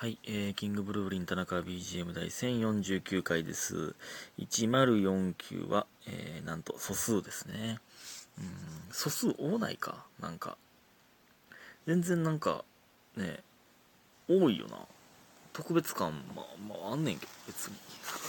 [0.00, 3.96] はい、えー、キングブルーリン田中 BGM 第1049回です。
[4.38, 7.80] 1049は、えー、なんと素数ですね。
[8.38, 8.46] うん、
[8.92, 10.56] 素数多ないかなんか。
[11.88, 12.64] 全然なんか、
[13.16, 13.40] ね、
[14.28, 14.78] 多いよな。
[15.52, 17.74] 特別感、まあ、まあ、あんねんけど、別に。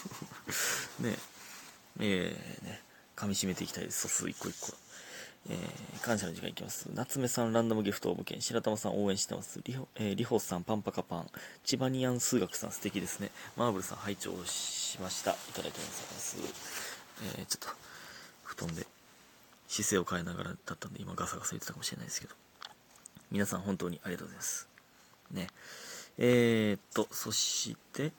[1.07, 1.19] ね
[1.99, 2.81] えー、ね、
[3.15, 4.75] 噛み締めていきたいです、素数一個一個。
[5.47, 6.89] えー感謝の時間いきます。
[6.93, 9.59] 夏目さん、ランダムギフト応募券、白玉さん応援してます。
[9.65, 11.27] りほ、えー、りほさん、パンパカパン、
[11.65, 13.31] チバニアン数学さん、素敵ですね。
[13.57, 15.31] マーブルさん、拝聴しました。
[15.31, 16.37] いただいてます。
[17.37, 17.75] えーちょっと、
[18.43, 18.87] 布団で
[19.67, 22.35] 姿勢を変えながらだったんで、今ガサガサ言ってたかもしれないですけど。
[23.29, 24.67] 皆さん、本当にありがとうございます。
[25.31, 25.47] ね。
[26.17, 28.13] えー、っと、そして、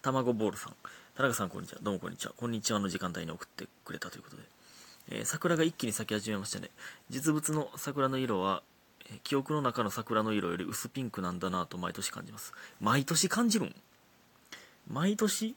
[0.00, 0.76] 卵ボールさん。
[1.16, 1.80] 田中さん、こんにちは。
[1.82, 2.32] どうもこんにちは。
[2.36, 4.42] こんにちはの時間帯に送ってくれたということで。
[5.10, 6.70] えー桜が一気に咲き始めましたね。
[7.10, 8.62] 実物の桜の色は、
[9.10, 12.52] えー記憶の中の桜の色より薄ピンクなんだなと毎年感じます。
[12.80, 13.74] 毎年感じるん？
[14.88, 15.54] 毎年？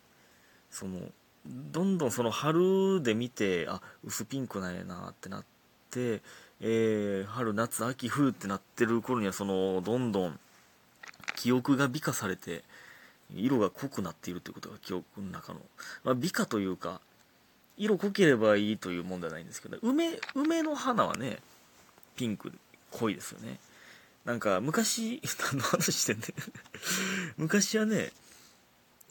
[0.72, 1.00] その、
[1.46, 5.46] どんどんその春で見て、あ、薄ピンクなんやなってなっ
[5.92, 6.22] て、
[6.62, 10.40] えー春、夏、秋、冬ってなってる頃には、その、どんどん
[11.36, 12.64] 記憶が美化されて、
[13.36, 15.60] 色が濃くなっているということが記憶の中の、
[16.04, 17.02] まあ、美化というか、
[17.78, 21.40] 色濃ければいいというもんではないんですけど梅梅の花はね
[22.16, 22.52] ピンク
[22.92, 23.58] 濃いですよね。
[24.26, 25.22] なんか昔
[25.52, 26.26] 何の話してんね
[27.38, 28.12] 昔はね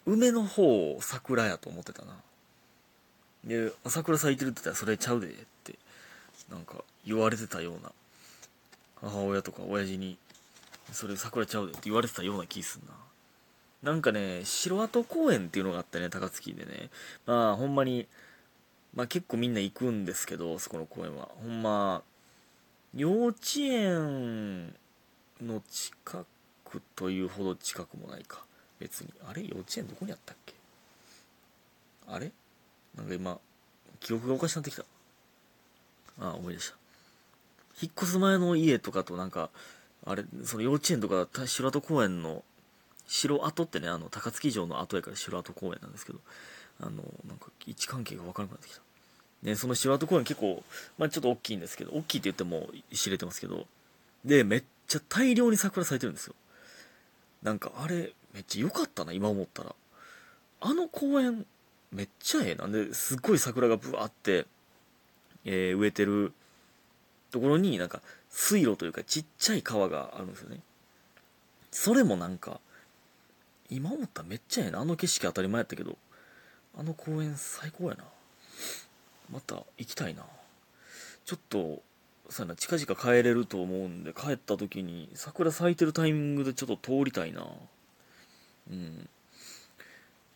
[0.07, 2.17] 梅の方を桜やと思ってたな。
[3.45, 5.79] で桜咲いてるって言ったらそれちゃうでって
[6.49, 7.93] なんか言われてたような。
[9.01, 10.17] 母親とか親父に
[10.93, 12.95] それ桜ちゃうでって言われてたような気すんな。
[13.83, 16.91] なんかね城跡公園っていうのがあってね高槻でね。
[17.27, 18.07] まあほんまに
[18.95, 21.29] まあ結構みんな行くんですけど、そこの公園は。
[21.43, 22.03] ほんま、
[22.95, 24.75] 幼稚園
[25.41, 26.25] の近
[26.65, 28.45] くというほど近くもないか。
[28.79, 29.11] 別に。
[29.27, 29.43] あれ？
[29.43, 30.55] 幼稚園どこにあったっけ？
[32.07, 32.33] あれ？
[32.97, 33.39] なんか今、
[34.01, 34.83] 記憶がおかしなってきた。
[36.21, 36.77] ああ、思い出した。
[37.81, 39.49] 引っ越す前の家とかとなんか、
[40.05, 42.45] あれ、その幼稚園とか、城跡公園の、
[43.07, 46.19] 城跡ってね、あの、高槻城の跡やから城跡公園なんですけど、
[46.83, 48.83] あの、なんか位置関係が分からなくなってきた。
[49.43, 50.63] ね、その城跡公園結構、
[50.99, 53.67] まあちょっと大きいんですけど、大きいって言っても知れてますけど、
[54.25, 56.35] で、めっちゃ大量に桜咲いてるんですよ。
[57.43, 59.75] なんかあれ、めっちゃ良かったな、今思ったら。
[60.61, 61.47] あの公園、
[61.91, 62.69] めっちゃええな。
[62.69, 64.47] で、すっごい桜がブワーって、
[65.45, 66.33] えー植えてる
[67.33, 68.01] ところになんか
[68.31, 70.61] 水路というかちっちゃい川があるんですよね。
[71.73, 72.61] それもなんか、
[73.71, 74.81] 今思ったらめっちゃええな。
[74.81, 75.97] あの景色当たり前やったけど、
[76.77, 78.05] あの公園最高やな。
[79.31, 80.25] また行きたいな。
[81.25, 81.83] ちょっと、
[82.29, 87.47] そうやな、近々帰れると思うんで、帰った時に桜咲いてるタイミングでちょっと通りたいな。
[88.71, 89.09] うん。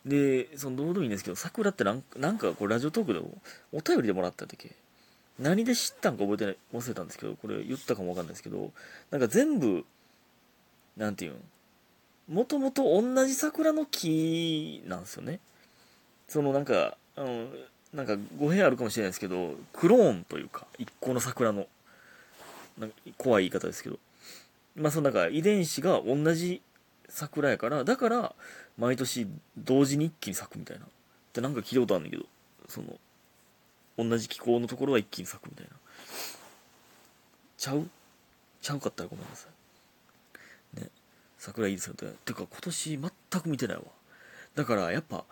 [0.05, 3.19] で、そのどうでもいいんですけど、桜ってなんなんかこうラジオトークで
[3.73, 4.75] お便りでもらったっけ？
[5.37, 8.71] 何で知ったんか覚えてない、忘れたんですけど、これ言ったかもわかんないですけど、
[9.11, 9.85] なんか全部、
[10.95, 15.39] なんていうん、もともと同じ桜の木なんですよね。
[16.27, 17.47] そのなんか、あの、
[17.93, 21.67] なんか語弊あるかもしれないですけど、クローンというか、一個の桜の、
[22.77, 23.97] なんか怖い言い方ですけど、
[24.75, 26.61] まあそのなんか遺伝子が同じ
[27.09, 28.35] 桜やから、だから、
[28.77, 29.27] 毎年
[29.57, 30.85] 同時に一気に咲くみたいな。
[30.85, 30.87] っ
[31.33, 32.25] てなんか聞いたことあるんだけど、
[32.67, 32.99] その、
[33.97, 35.71] 同じ気候のところは一気に咲くみたいな。
[37.57, 37.87] ちゃう？
[38.61, 39.47] ちゃうかったらごめんなさ
[40.75, 40.79] い。
[40.81, 40.89] ね。
[41.39, 42.13] 桜いいですよね。
[42.25, 42.99] てか今年
[43.31, 43.83] 全く見てないわ。
[44.55, 45.23] だからやっぱ、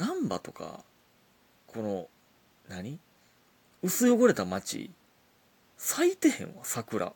[0.00, 0.80] 難波とか、
[1.66, 2.08] この、
[2.70, 2.98] 何？
[3.82, 4.90] 薄汚れた街、
[5.76, 7.12] 咲いてへんわ、桜。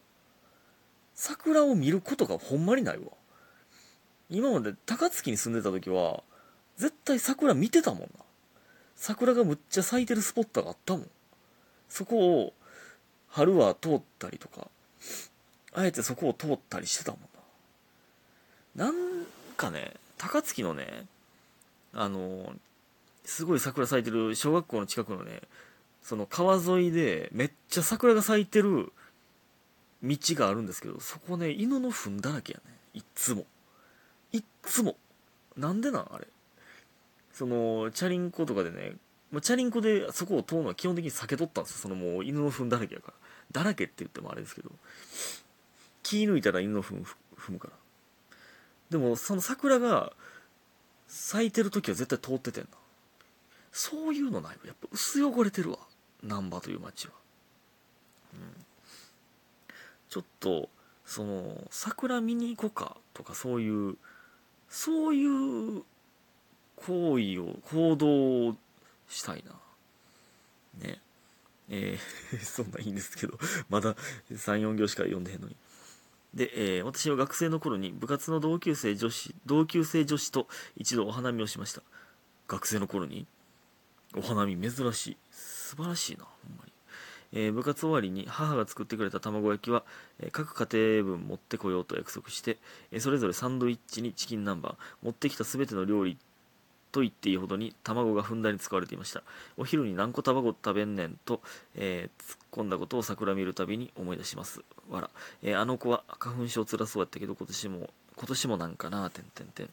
[1.14, 3.04] 桜を見ることがほんまにないわ。
[4.28, 6.22] 今まで高槻に住んでた時は、
[6.76, 8.08] 絶対桜見てたもんな。
[8.96, 11.10] 桜がむっちゃ咲いてるスポットがあったもん。
[11.88, 12.52] そこを、
[13.28, 14.68] 春は通ったりとか、
[15.72, 17.20] あえてそこを通ったりしてたもん
[18.76, 18.86] な。
[18.86, 21.06] なんかね、高槻のね、
[21.92, 22.52] あの
[23.24, 25.42] すごい桜咲いてる小学校の近くのね、
[26.02, 28.92] その川沿いでめっちゃ桜が咲いてる
[30.02, 32.74] 道があるんですけど、そこね、犬の糞だらけやね。
[32.92, 33.46] いっつも。
[34.32, 34.96] いっつも。
[35.56, 36.26] なんでなんあれ。
[37.32, 38.96] その、チャリンコとかでね、
[39.32, 41.78] まあ、チャリンコでそこを通るのは基本的に避けとったんですよ。
[41.78, 43.62] そのもう犬の糞だらけやから。
[43.62, 44.70] だらけって言ってもあれですけど。
[46.02, 47.02] 気抜いたら犬の糞
[47.36, 47.72] 踏むから。
[48.90, 50.12] でも、その桜が
[51.08, 52.68] 咲いてる時は絶対通っててんな。
[53.74, 54.58] そういうのないわ。
[54.64, 55.78] やっぱ薄汚れてるわ。
[56.22, 57.12] 難波という街は。
[58.32, 58.64] うん。
[60.08, 60.70] ちょっと、
[61.04, 63.96] その、桜見に行こうかとかそういう、
[64.68, 65.82] そういう
[66.76, 68.56] 行為を行動を
[69.08, 69.52] したいな
[70.86, 71.00] ね
[71.68, 73.38] えー そんなんいいんですけど
[73.68, 73.94] まだ
[74.30, 75.56] 34行しか読んでへんのに
[76.34, 81.82] で、えー私は学生の頃に部活の同級生女子同級生女子と一度お花見をしました
[82.48, 83.26] 学生の頃に
[84.16, 85.16] お花見珍しい。
[85.30, 86.72] 素晴らしいなほんまに、
[87.32, 89.82] えー部活終わりに母が作ってくれた卵焼きは、
[90.20, 92.58] えー各家庭分持ってこようと約束して、
[92.92, 96.16] えーそれぞれサンドイッチにチキン南蛮持ってきた全ての料理
[96.92, 99.24] と言っていいほどに卵がふんだんに使われていました。
[99.56, 101.40] お昼に何個卵食べんねんと、
[101.74, 104.62] えー突っ込んだことを桜見るたびに思い出します。
[104.88, 105.10] わら、
[105.42, 109.70] えーあの子は花粉症つらそうやったけど今年も今年もなんかなてんてんてん。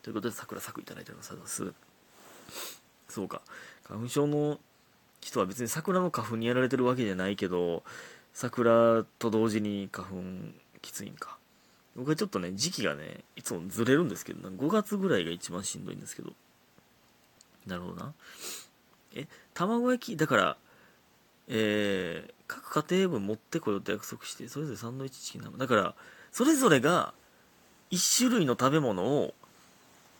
[0.00, 1.74] ということで桜咲くいただいております。
[3.08, 3.40] そうか。
[3.84, 4.58] 花粉症の
[5.20, 7.82] 人は別に桜の花粉にやられてるわけじゃないけど
[8.32, 10.14] 桜と同時に花粉
[10.82, 11.38] きついんか。
[11.96, 16.32] 僕はちょっとね時期がねいつもずれるんですけどな5月ぐらいが一番しんどいんですけど。
[17.66, 18.12] なるほどな。
[19.14, 20.56] え卵焼きだから
[21.48, 25.94] えー、各家庭分持ってこようと約束してそれぞれサンドイッチチキン生だから
[26.30, 27.14] それぞれが
[27.90, 29.34] 1種類の食べ物を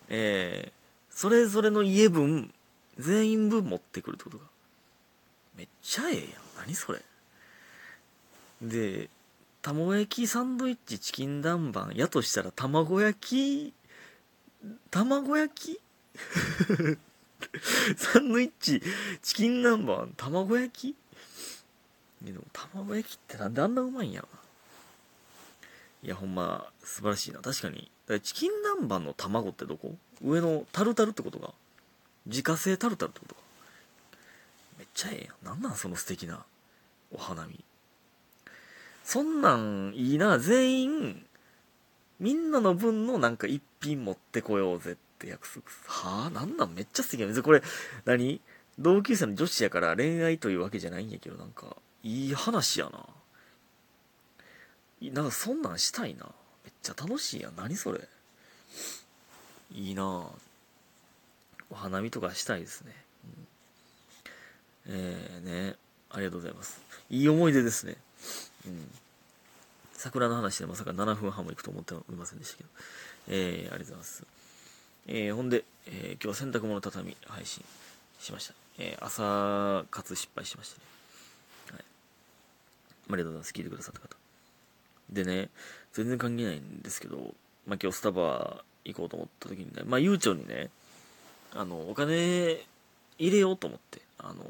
[0.08, 2.52] えー、それぞれの家分
[2.98, 4.44] 全員分持ってくるってことか。
[5.56, 6.28] めっちゃええやん。
[6.58, 7.00] 何それ。
[8.62, 9.08] で
[9.62, 13.74] 卵焼きサンドイッチチキン南蛮やとしたら卵焼き
[14.90, 15.80] 卵焼き？
[17.96, 18.82] サンドイッチ
[19.22, 20.96] チキン南蛮卵焼き？
[22.24, 24.28] でも卵焼きってなんであんなうまいんやろ
[26.02, 27.40] いやほんま素晴らしいな。
[27.40, 27.90] 確かに。
[28.22, 29.96] チキン南蛮の卵ってどこ？
[30.22, 31.52] 上のタルタルってことか。
[32.28, 33.40] 自家製タルタルってことか。
[34.78, 35.54] めっちゃええやん。
[35.54, 36.44] なんなんその素敵な
[37.12, 37.64] お花見。
[39.04, 40.38] そんなんいいな。
[40.38, 41.26] 全員
[42.20, 46.30] みんなの分のなんか一品持ってこようぜって約束はあ？
[46.30, 46.74] なんなん？
[46.74, 47.62] めっちゃ素敵や別にこれ
[48.04, 48.40] 何？
[48.78, 53.06] 同級生の女子やから恋愛というわけじゃないんやけどなんかいい話やな。
[55.12, 56.26] なんかそんなんしたいな。
[56.64, 57.56] めっちゃ楽しいやん。
[57.56, 58.00] 何それ？
[59.72, 60.02] いいな。
[60.02, 60.26] ぁ
[61.70, 62.92] お花見とかしたいですね、
[64.88, 65.76] うん、えー、ね
[66.10, 66.80] ありがとうございます
[67.10, 67.96] いい思い出ですね
[68.66, 68.90] うん
[69.98, 72.70] 桜の話でまさか7分半もいくと思っておりませんでしたけど、
[73.26, 74.24] えー、ありがとうございます。
[75.08, 77.64] えー、ほんで、えー、今日は洗濯物畳配信
[78.20, 78.54] しました。
[78.78, 80.84] えー、朝活失敗しましたね。
[81.72, 81.80] はい。
[81.80, 81.82] あ
[83.08, 83.52] りがとうございます。
[83.52, 84.16] 聞いてくださった方。
[85.10, 85.50] でね、
[85.92, 87.34] 全然関係ないんですけど、
[87.66, 90.70] まあ、今日スタバ行こうと思った時にね、まあ、ゆうちょにね、
[91.54, 92.64] あの、お金
[93.18, 94.44] 入れようと思って、あの、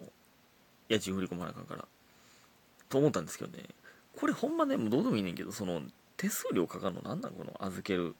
[0.88, 1.84] 家賃振り込まなあかんから、
[2.88, 3.64] と思ったんですけどね、
[4.16, 5.82] これほんまね、もうどうでもいいねんけど、その、
[6.16, 8.14] 手数料かかるのなんなんこの預ける。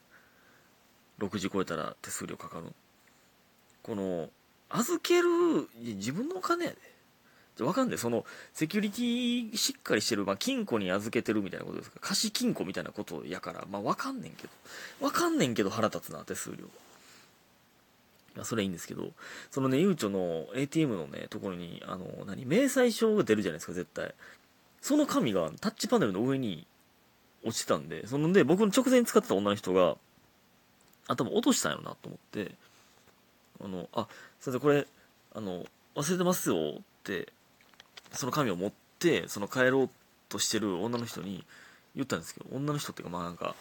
[1.19, 2.67] 6時超えたら手数料かかる。
[3.83, 4.31] この、
[4.71, 5.29] 預ける、
[5.83, 7.65] 自分のお金やで。
[7.65, 7.99] わかんない。
[7.99, 11.99] その、セキュリティしっかりしてる、まあ、金庫に預けてるみたいなことですか。
[12.01, 14.51] 貸金庫みたいなことやから、まあ、わかんねんけど。
[15.05, 16.67] わかんねんけど腹立つな、手数料。
[18.39, 19.11] まあ、それいいんですけど、
[19.51, 24.15] そのね、ゆうちょの ATM のね、ところに、あの、何、明細書が出るじゃないですか、絶対。
[24.81, 26.65] その紙がタッチパネルの上に
[27.45, 29.97] 落ちてたんで、そので、僕の直前に使ってた女の人が、
[31.09, 32.53] 頭落としたんやろなと思って、
[33.61, 34.07] あの、あ、
[34.39, 34.87] 先生これ、
[35.35, 37.33] あの、忘れてますよって、
[38.13, 39.91] その紙を持って、その帰ろう
[40.29, 41.45] としてる女の人に
[41.97, 43.57] 言ったんですけど、女の人っていうか、まあなんか、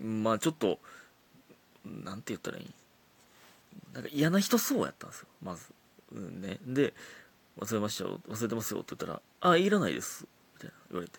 [0.00, 0.80] まあちょっと、
[1.84, 2.70] なんて言ったらいい
[3.92, 5.72] なんか嫌な人そうやったんですよ、まず。
[6.12, 6.58] うんね。
[6.66, 6.94] で、
[7.58, 10.26] 忘れましたよ、忘れてますよって言ったら、あ、いらないです。
[10.54, 11.18] みたいな言われて。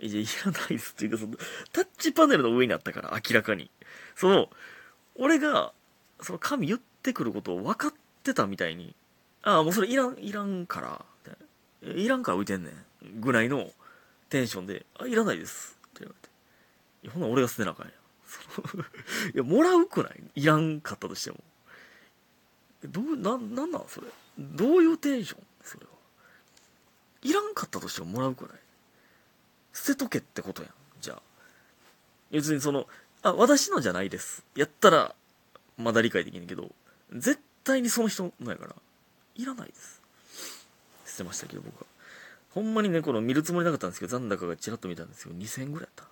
[0.00, 1.36] え、じゃあいらないですっていうか、その、
[1.72, 3.70] タッチパネルの上にあったから、明らかに。
[4.16, 4.50] その、
[5.14, 5.72] 俺が、
[6.20, 8.94] その紙言ってくることを分かってたみたいに、
[9.42, 11.04] ああ、もうそれいらん、いらんから、
[11.82, 12.08] い。
[12.08, 13.20] らんから浮いてんねん。
[13.20, 13.70] ぐらいの
[14.28, 15.78] テンションで、あ、いらないです。
[15.88, 16.32] って言われて。
[17.04, 17.92] いや、ほな俺が捨てなあかんや。
[19.34, 20.22] いや、もらうくない？
[20.36, 21.38] いらんかったとしても。
[22.88, 24.06] どう、な、なんなんそれ。
[24.38, 25.40] どういうテンション？
[25.62, 25.92] それは。
[27.22, 28.58] いらんかったとしてももらうくない？
[29.72, 30.72] 捨てとけってことやん。
[31.00, 31.22] じゃあ。
[32.30, 32.86] 別にその、
[33.22, 34.44] あ、私のじゃないです。
[34.56, 35.14] やったら、
[35.78, 36.70] まだ理解できんけど、
[37.12, 38.74] 絶対にその人のやから、
[39.36, 40.00] いらないです。
[41.06, 41.86] 捨てましたけど、僕は。
[42.50, 46.10] ほんまにね、この見るつもりなかったんですけど、残高がちらっと見たんですけど、2000円ぐらいやった。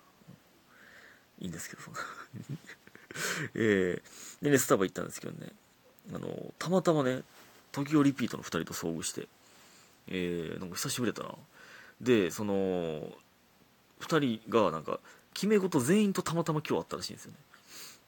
[1.39, 1.99] いいんですけど、そんな
[3.55, 5.51] えー、でね、スタバ行ったんですけどね、
[6.13, 7.21] あの、たまたまね、
[7.71, 9.27] 時をリピートの2人と遭遇して、
[10.07, 11.37] えー、なんか久しぶりだったな。
[12.01, 12.53] で、その、
[14.01, 14.99] 2人がなんか、
[15.33, 17.37] 決め事全員とたまたま今日あったらしいんですよね。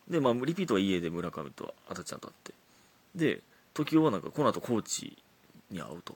[0.07, 2.53] でまあリピートは家で村上とあたちゃんと会って
[3.15, 3.41] で
[3.73, 5.17] 時雄はなんかこの後コーチ
[5.71, 6.15] に会うと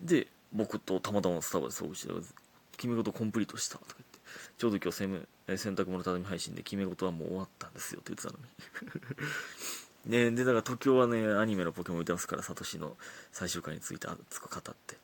[0.00, 2.12] で僕とたまたまスタバで遭遇して
[2.76, 4.18] 「決め事コンプリートした」とか言って
[4.56, 9.02] ちょうど今日洗洗濯物畳み配信で決め事はもう終わったんですよって言ってたのに
[10.06, 12.96] ねでだから時雄はねアニメのポケモン見てますからサトシの
[13.32, 14.96] 最終回について熱く語って。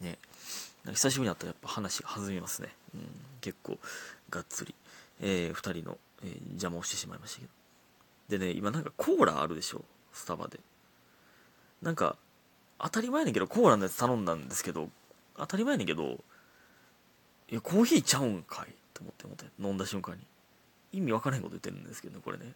[0.00, 0.18] ね。
[0.92, 3.00] 久しぶりに会ったらやっぱ話が弾みますね、うん、
[3.42, 3.78] 結構
[4.30, 4.74] がっつり、
[5.20, 7.46] えー、2人の、えー、邪魔をしてしまいましたけ
[8.30, 8.38] ど。
[8.38, 9.84] でね今なんかコーラあるでしょ？
[10.12, 10.60] スタバで。
[11.82, 12.16] なんか
[12.78, 14.88] 当たり前やねんけどコーラのやつ頼んだんですけど
[15.36, 16.18] 当たり前やねんけど
[17.50, 18.72] いやコーヒーちゃうんかい？
[18.94, 19.44] と思って思って。
[19.60, 20.20] 飲んだ瞬間に。
[20.92, 22.52] 意味わからへんこと言ってるんですけどねこれね。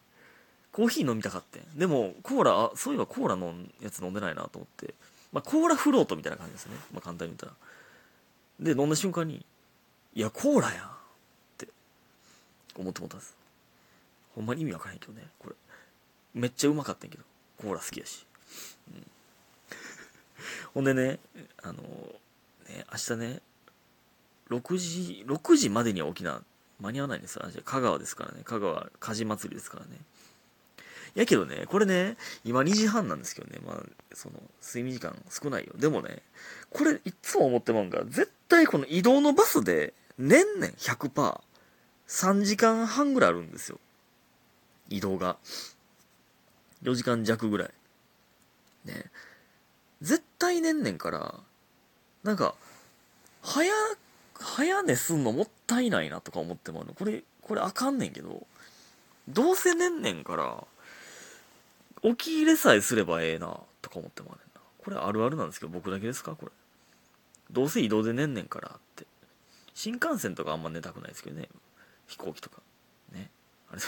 [0.73, 4.95] コーヒー飲みたかってでもコーラあそういえばコーラのやつ飲んでないなと思って。
[5.33, 6.77] まあコーラフロートみたいな感じですね。
[6.93, 8.75] まあ簡単に言ったら。
[8.75, 9.45] で飲んだ瞬間に
[10.15, 10.89] いやコーラやんっ
[11.59, 11.69] て。
[12.77, 13.35] 思って思ったんです。
[14.35, 15.57] ほんまに意味わからへんけどねこれ。
[16.35, 17.25] めっちゃうまかったんやけど
[17.59, 18.27] コーラ好きやし、
[18.95, 19.07] うん、
[20.73, 21.19] ほんでね
[21.63, 21.83] あの
[22.67, 23.43] ね明日ね
[24.49, 26.43] 6時6時までには起きな
[26.81, 27.45] 間に合わないんですよ。
[27.65, 28.43] 香川ですからね。
[28.45, 29.99] 香川火事祭りですからね。
[31.15, 33.83] やけどね、これね、今2時半なんですけどね、まあ、
[34.15, 35.73] その、睡眠時間少ないよ。
[35.77, 36.23] でもね、
[36.71, 41.41] これいつも思ってまうんが、絶対この移動のバスで、年々100%、
[42.09, 43.79] 3時間半ぐらいあるんですよ。
[44.89, 45.37] 移動が。
[46.83, 47.71] 4時間弱ぐらい。
[48.85, 49.11] ね。
[50.01, 51.35] 絶対年々から、
[52.23, 52.55] なんか、
[53.43, 53.73] 早、
[54.35, 58.47] 早寝すんのもったいないなとか思ってもこれ、これあかんねんけど、
[59.29, 60.65] どうせ年々から、
[62.03, 64.61] 置き入れさえすればええな、とか思ってもらえんな。
[64.79, 66.35] これあるあるなんですけど、僕だけですか？
[66.35, 66.53] これ。
[67.51, 69.07] どうせ移動で寝んねんからって。
[69.75, 71.49] 新幹線とかあんま寝たくないですけどね。
[72.07, 72.61] 飛行機とか。